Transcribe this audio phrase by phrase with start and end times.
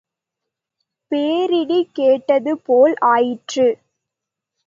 [1.11, 3.67] பேரிடி கேட்டதுபோல் ஆயிற்று.